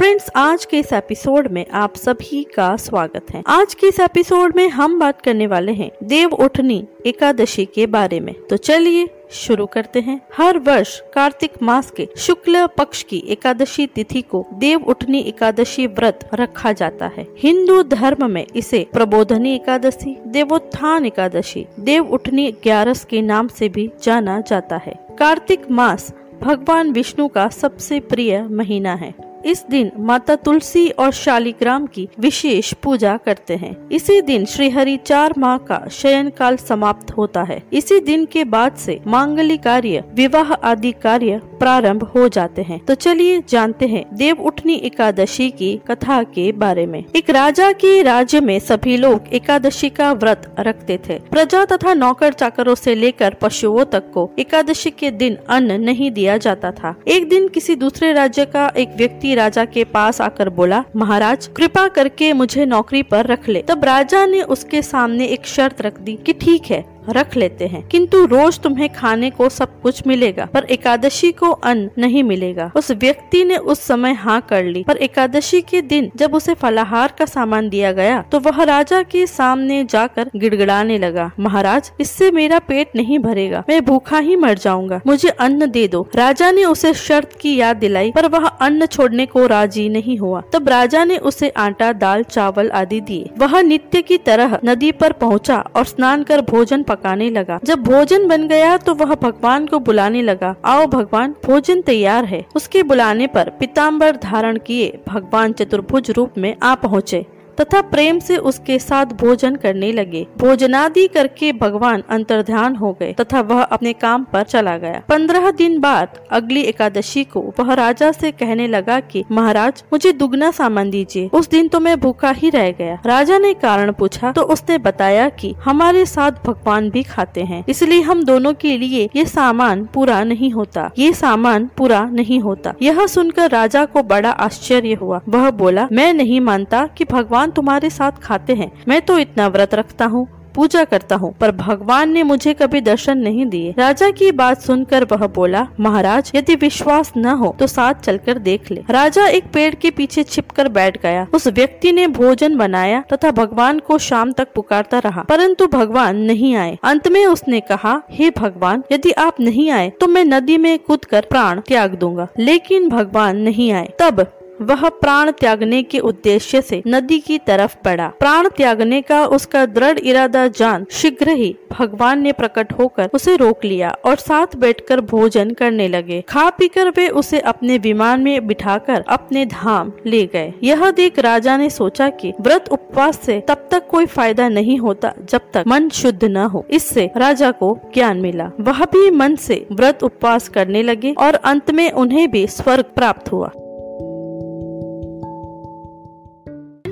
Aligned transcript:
Friends 0.00 0.30
आज 0.36 0.64
के 0.64 0.78
इस 0.78 0.92
एपिसोड 0.92 1.48
में 1.48 1.66
आप 1.66 1.96
सभी 1.96 2.44
का 2.44 2.76
स्वागत 2.76 3.26
है। 3.34 3.42
आज 3.46 3.74
के 3.74 3.86
इस 3.86 4.00
एपिसोड 4.00 4.56
में 4.56 4.68
हम 4.68 5.00
बात 5.00 5.20
करने 5.22 5.46
वाले 5.46 5.72
हैं 5.72 5.90
देव 6.02 6.30
उठनी 6.30 6.88
एकादशी 7.06 7.64
के 7.64 7.86
बारे 7.86 8.20
में। 8.20 8.34
तो 8.50 8.56
चलिए 8.56 9.08
शुरू 9.30 9.66
करते 9.66 10.00
हैं। 10.00 10.20
हर 10.36 10.58
वर्ष 10.58 11.00
कार्तिक 11.14 11.62
मास 11.62 11.90
के 11.90 12.08
शुक्ल 12.16 12.66
पक्ष 12.66 13.02
की 13.02 13.18
एकादशी 13.28 13.86
तिथि 13.86 14.22
को 14.22 14.46
देव 14.52 14.82
उठनी 14.82 15.20
एकादशी 15.20 15.86
व्रत 15.86 16.30
रखा 16.34 16.72
जाता 16.72 17.06
है। 17.06 17.26
हिंदू 17.38 17.82
धर्म 17.82 18.30
में 18.30 18.46
इसे 18.56 18.86
प्रबोधनी 18.92 19.54
एकादशी, 19.54 20.18
देवोत्थान 20.26 21.06
एकादशी, 21.06 21.66
देव 21.80 22.04
उठनी 22.04 22.52
ग्यारस 22.52 23.04
के 23.04 23.22
नाम 23.22 23.48
से 23.48 23.68
भी 23.68 23.90
जाना 24.02 24.40
जाता 24.40 24.76
है। 24.76 25.06
कार्तिक 25.18 25.70
मास 25.70 26.12
भगवान 26.42 26.90
विष्णु 26.90 27.28
का 27.28 27.48
सबसे 27.48 28.00
प्रिय 28.00 28.42
महीना 28.42 28.94
है। 28.94 29.29
इस 29.44 29.64
दिन 29.70 29.90
माता 29.98 30.34
तुलसी 30.34 30.88
और 30.88 31.10
शालिग्राम 31.10 31.86
की 31.86 32.08
विशेष 32.18 32.72
पूजा 32.72 33.16
करते 33.16 33.56
हैं। 33.56 33.88
इसी 33.88 34.20
दिन 34.22 34.44
श्री 34.44 34.70
हरि 34.70 34.96
चार 34.96 35.34
माह 35.38 35.56
का 35.58 35.88
शयन 35.90 36.30
काल 36.30 36.56
समाप्त 36.56 37.10
होता 37.10 37.42
है। 37.42 37.62
इसी 37.72 38.00
दिन 38.00 38.24
के 38.24 38.44
बाद 38.44 38.76
से 38.76 39.00
मांगलिक 39.06 39.62
कार्य, 39.62 40.04
विवाह 40.14 40.52
आदि 40.52 40.92
कार्य 40.92 41.40
प्रारंभ 41.60 42.02
हो 42.14 42.28
जाते 42.28 42.62
हैं। 42.62 42.78
तो 42.78 42.94
चलिए 42.94 43.42
जानते 43.48 43.86
हैं 43.86 44.04
देव 44.14 44.40
उठनी 44.42 44.74
एकादशी 44.74 45.50
की 45.50 45.74
कथा 45.88 46.22
के 46.34 46.50
बारे 46.52 46.86
में। 46.86 47.04
एक 47.16 47.30
राजा 47.30 47.70
के 47.72 48.02
राज्य 48.02 48.40
में 48.40 48.58
सभी 48.60 48.96
लोग 48.96 49.28
एकादशी 49.32 49.88
का 49.90 50.12
व्रत 50.12 50.54
रखते 50.60 50.98
थे। 51.08 51.18
प्रजा 51.30 51.64
तथा 51.64 51.94
नौकर 51.94 52.32
चाकरों 52.32 52.74
से 52.74 52.94
लेकर 52.94 53.34
पशुओं 53.34 53.84
तक 53.84 54.10
को 54.12 54.28
एकादशी 54.38 54.90
के 54.90 55.10
दिन 55.10 55.36
अन्न 55.48 55.80
नहीं 55.80 56.10
दिया 56.10 56.36
जाता 56.36 56.70
था। 56.72 56.94
एक 57.08 57.28
दिन 57.28 57.48
किसी 57.48 57.74
दूसरे 57.76 58.12
राज्य 58.12 58.44
का 58.44 58.66
एक 58.76 58.94
व्यक्ति 58.96 59.34
राजा 59.34 59.64
के 59.64 59.84
पास 59.84 60.20
आकर 60.20 60.48
बोला, 60.48 60.84
महाराज, 60.96 61.46
कृपा 61.46 61.86
करके 61.88 62.32
मुझे 62.32 62.64
नौकरी 62.66 63.02
पर 63.02 63.26
रख 63.26 63.48
ले। 63.48 63.62
तब 63.62 63.84
राजा 63.84 64.24
ने 64.26 64.42
उसके 64.42 64.82
सामने 64.82 65.26
एक 65.26 65.46
शर्त 65.46 65.82
रख 65.82 66.00
दी 66.00 66.16
कि 66.16 66.32
ठीक 66.32 66.70
है 66.70 66.84
रख 67.08 67.36
लेते 67.36 67.66
हैं। 67.66 67.82
किंतु 67.88 68.24
रोज 68.26 68.58
तुम्हें 68.60 68.88
खाने 68.92 69.30
को 69.30 69.48
सब 69.48 69.80
कुछ 69.82 70.06
मिलेगा, 70.06 70.44
पर 70.44 70.64
एकादशी 70.70 71.30
को 71.32 71.50
अन्न 71.50 71.90
नहीं 71.98 72.22
मिलेगा। 72.24 72.70
उस 72.76 72.90
व्यक्ति 72.92 73.44
ने 73.44 73.56
उस 73.56 73.80
समय 73.80 74.12
हाँ 74.14 74.40
कर 74.40 74.64
ली, 74.64 74.82
पर 74.84 74.96
एकादशी 74.98 75.60
के 75.62 75.80
दिन 75.82 76.10
जब 76.16 76.34
उसे 76.34 76.54
फलाहार 76.54 77.14
का 77.18 77.24
सामान 77.26 77.68
दिया 77.68 77.92
गया 77.92 78.20
तो 78.22 78.40
वह 78.40 78.62
राजा 78.64 79.02
के 79.04 79.26
सामने 79.26 79.84
जाकर 79.84 80.30
गिड़गिड़ाने 80.36 80.98
लगा। 80.98 81.30
महाराज, 81.40 81.90
इससे 82.00 82.30
मेरा 82.30 82.58
पेट 82.60 82.96
नहीं 82.96 83.18
भरेगा, 83.18 83.62
मैं 83.68 83.84
भूखा 83.84 84.18
ही 84.18 84.36
मर 84.36 84.58
जाऊँगा, 84.58 85.00
मुझे 85.06 85.28
अन्न 85.30 85.70
दे 85.70 85.86
दो। 85.88 86.06
राजा 86.16 86.50
ने 86.50 86.64
उसे 86.64 86.92
शर्त 86.94 87.36
की 87.40 87.54
याद 87.56 87.76
दिलाई, 87.76 88.10
पर 88.12 88.26
वह 88.28 88.46
अन्न 88.46 88.86
छोड़ने 88.86 89.26
को 89.26 89.46
राज़ी 89.46 89.88
नहीं 89.88 90.18
हुआ। 90.18 90.42
तब 90.52 90.68
राजा 90.68 91.04
ने 91.04 91.16
उसे 91.18 91.48
आटा, 91.50 91.92
दाल, 91.94 92.22
चावल 92.24 92.70
आदि 92.72 93.00
दिए। 93.02 93.30
वह 93.38 93.60
नित्य 93.62 94.02
की 94.02 94.18
तरह 94.20 94.58
नदी 94.64 94.92
पर 94.92 95.12
पहुँचा 95.14 95.56
और 95.76 95.84
स्नान 95.86 96.22
कर 96.22 96.40
भोजन 96.42 96.82
पकाने 96.90 97.30
लगा। 97.30 97.58
जब 97.64 97.82
भोजन 97.82 98.28
बन 98.28 98.46
गया 98.48 98.76
तो 98.76 98.94
वह 98.94 99.14
भगवान 99.14 99.66
को 99.66 99.78
बुलाने 99.80 100.22
लगा। 100.22 100.54
आओ 100.64 100.86
भगवान, 100.88 101.34
भोजन 101.46 101.80
तैयार 101.82 102.24
है। 102.24 102.44
उसके 102.56 102.82
बुलाने 102.82 103.26
पर 103.26 103.50
पीताम्बर 103.50 104.16
धारण 104.22 104.58
किए 104.58 104.98
भगवान 105.08 105.52
चतुर्भुज 105.52 106.10
रूप 106.10 106.38
में 106.38 106.54
आ 106.62 106.74
पहुँचे। 106.76 107.24
तथा 107.60 107.80
प्रेम 107.80 108.18
से 108.18 108.36
उसके 108.36 108.78
साथ 108.78 109.06
भोजन 109.20 109.56
करने 109.56 109.92
लगे। 109.92 110.26
भोजनादि 110.38 111.06
करके 111.06 111.52
भगवान 111.52 112.02
अंतर्ध्यान 112.10 112.76
हो 112.76 112.92
गए 112.92 113.12
तथा 113.12 113.40
वह 113.40 113.62
अपने 113.62 113.92
काम 113.92 114.24
पर 114.24 114.42
चला 114.42 114.76
गया। 114.78 115.02
पंद्रह 115.08 115.50
दिन 115.50 115.78
बाद 115.80 116.18
अगली 116.30 116.62
एकादशी 116.62 117.24
को 117.24 117.40
वह 117.60 117.72
राजा 117.74 118.12
से 118.12 118.30
कहने 118.32 118.66
लगा 118.66 119.00
कि, 119.00 119.24
महाराज, 119.30 119.84
मुझे 119.92 120.12
दुगना 120.12 120.50
सामान 120.50 120.90
दीजिए। 120.90 121.28
उस 121.32 121.48
दिन 121.50 121.68
तो 121.68 121.80
मैं 121.80 121.98
भूखा 122.00 122.30
ही 122.30 122.50
रह 122.50 122.70
गया 122.70 122.98
राजा 123.06 123.38
ने 123.38 123.54
कारण 123.54 123.92
पूछा 123.92 124.32
तो 124.32 124.42
उसने 124.42 124.78
बताया 124.78 125.28
कि, 125.28 125.54
हमारे 125.64 126.04
साथ 126.06 126.32
भगवान 126.46 126.90
भी 126.90 127.02
खाते 127.02 127.42
हैं। 127.42 127.64
इसलिए 127.68 128.00
हम 128.00 128.24
दोनों 128.24 128.52
के 128.54 128.76
लिए 128.78 129.08
ये 129.16 129.24
सामान 129.24 129.84
पूरा 129.94 130.22
नहीं 130.24 130.50
होता। 130.50 130.90
ये 130.98 131.12
सामान 131.12 131.68
पूरा 131.76 132.04
नहीं 132.04 132.40
होता। 132.40 132.74
यह 132.82 133.06
सुनकर 133.06 133.50
राजा 133.50 133.84
को 133.84 134.02
बड़ा 134.02 134.30
आश्चर्य 134.30 134.94
हुआ। 134.94 135.20
वह 135.28 135.50
बोला, 135.50 135.88
मैं 135.92 136.12
नहीं 136.14 136.40
मानता 136.40 136.86
कि 136.86 137.04
भगवान 137.04 137.39
भगवान 137.40 137.50
तुम्हारे 137.52 137.88
साथ 137.90 138.12
खाते 138.22 138.54
हैं। 138.54 138.70
मैं 138.88 139.00
तो 139.02 139.18
इतना 139.18 139.46
व्रत 139.48 139.74
रखता 139.74 140.04
हूँ, 140.06 140.26
पूजा 140.54 140.82
करता 140.84 141.16
हूँ, 141.16 141.32
पर 141.40 141.50
भगवान 141.52 142.10
ने 142.10 142.22
मुझे 142.22 142.52
कभी 142.54 142.80
दर्शन 142.80 143.18
नहीं 143.18 143.44
दिए। 143.46 143.74
राजा 143.78 144.10
की 144.10 144.30
बात 144.32 144.60
सुनकर 144.60 145.04
वह 145.12 145.26
बोला, 145.28 145.66
महाराज, 145.80 146.30
यदि 146.34 146.54
विश्वास 146.56 147.12
न 147.16 147.26
हो 147.34 147.54
तो 147.58 147.66
साथ 147.66 148.02
चलकर 148.04 148.38
देख 148.40 148.70
ले। 148.70 148.82
राजा 148.90 149.26
एक 149.28 149.44
पेड़ 149.52 149.74
के 149.74 149.90
पीछे 149.90 150.22
छिपकर 150.24 150.68
बैठ 150.70 151.00
गया। 151.02 151.26
उस 151.34 151.46
व्यक्ति 151.48 151.92
ने 151.92 152.06
भोजन 152.10 152.56
बनाया 152.56 153.02
तथा 153.12 153.30
भगवान 153.32 153.78
को 153.80 153.98
शाम 154.00 154.32
तक 154.32 154.52
पुकारता 154.54 154.98
रहा, 155.00 155.22
परंतु 155.22 155.66
भगवान 155.68 156.16
नहीं 156.22 156.54
आए। 156.56 156.76
अंत 156.84 157.08
में 157.08 157.24
उसने 157.26 157.60
कहा, 157.62 158.00
हे 158.10 158.30
भगवान, 158.32 158.82
यदि 158.92 159.12
आप 159.18 159.40
नहीं 159.40 159.70
आए 159.70 159.88
तो 160.00 160.08
मैं 160.08 160.24
नदी 160.26 160.58
में 160.58 160.78
कूद 160.80 161.04
कर 161.04 161.26
प्राण 161.30 161.60
त्याग 161.68 161.94
दूँगा। 161.94 162.28
लेकिन 162.38 162.88
भगवान 162.88 163.36
नहीं 163.38 163.72
आए। 163.72 163.88
तब 164.00 164.26
वह 164.60 164.88
प्राण 164.88 165.30
त्यागने 165.30 165.82
के 165.82 165.98
उद्देश्य 165.98 166.62
से 166.62 166.82
नदी 166.86 167.18
की 167.18 167.38
तरफ़ 167.38 167.76
बढ़ा 167.84 168.08
प्राण 168.18 168.48
त्यागने 168.48 169.00
का 169.02 169.24
उसका 169.26 169.64
दृढ़ 169.66 169.98
इरादा 169.98 170.46
जान 170.48 170.86
शीघ्र 170.90 171.30
ही 171.30 171.54
भगवान 171.72 172.22
ने 172.22 172.32
प्रकट 172.32 172.72
होकर 172.72 173.10
उसे 173.14 173.36
रोक 173.36 173.64
लिया 173.64 173.90
और 174.04 174.16
साथ 174.16 174.56
बैठकर 174.56 175.00
भोजन 175.00 175.50
करने 175.50 175.88
लगे। 175.88 176.20
खा 176.28 176.48
पीकर 176.50 176.88
वे 176.88 177.08
उसे 177.08 177.40
अपने 177.40 177.78
विमान 177.78 178.20
में 178.20 178.46
बिठाकर 178.46 179.04
अपने 179.08 179.46
धाम 179.46 179.92
ले 180.06 180.24
गए। 180.26 180.52
यह 180.62 180.90
देख 180.90 181.18
राजा 181.18 181.56
ने 181.56 181.70
सोचा 181.70 182.08
कि 182.10 182.32
व्रत 182.40 182.68
उपवास 182.72 183.20
से 183.20 183.40
तब 183.48 183.68
तक 183.70 183.88
कोई 183.88 184.06
फ़ायदा 184.06 184.48
नहीं 184.48 184.78
होता 184.78 185.12
जब 185.30 185.50
तक 185.54 185.64
मन 185.66 185.88
शुद्ध 185.88 186.24
न 186.24 186.36
हो। 186.36 186.64
इससे 186.70 187.10
राजा 187.16 187.50
को 187.50 187.78
ज्ञान 187.94 188.20
मिला। 188.20 188.50
वह 188.60 188.84
भी 188.84 189.10
मन 189.10 189.36
से 189.36 189.66
व्रत 189.72 190.02
उपवास 190.02 190.48
करने 190.48 190.82
लगे 190.82 191.14
और 191.18 191.34
अंत 191.34 191.70
में 191.70 191.90
उन्हें 191.92 192.30
भी 192.30 192.46
स्वर्ग 192.46 192.84
प्राप्त 192.84 193.32
हुआ। 193.32 193.50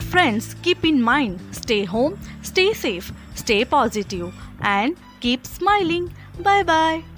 Friends, 0.00 0.54
keep 0.62 0.84
in 0.84 1.02
mind 1.02 1.40
stay 1.52 1.84
home, 1.84 2.18
stay 2.42 2.72
safe, 2.72 3.12
stay 3.34 3.64
positive, 3.64 4.34
and 4.60 4.96
keep 5.20 5.46
smiling. 5.46 6.12
Bye 6.40 6.62
bye. 6.62 7.15